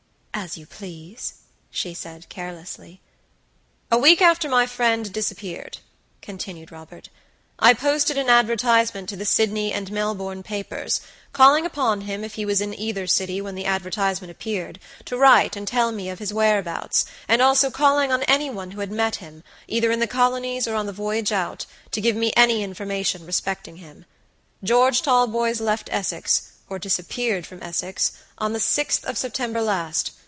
[0.33, 1.33] "As you please,"
[1.69, 2.99] she said, carelessly.
[3.91, 5.79] "A week after my friend disappeared,"
[6.21, 7.09] continued Robert,
[7.59, 11.01] "I posted an advertisement to the Sydney and Melbourne papers,
[11.31, 15.55] calling upon him if he was in either city when the advertisement appeared, to write
[15.55, 19.17] and tell me of his whereabouts, and also calling on any one who had met
[19.17, 23.27] him, either in the colonies or on the voyage out, to give me any information
[23.27, 24.05] respecting him.
[24.63, 30.11] George Talboys left Essex, or disappeared from Essex, on the 6th of September last.